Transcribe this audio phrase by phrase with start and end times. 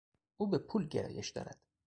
[0.37, 1.57] او به پول گرایش دارد.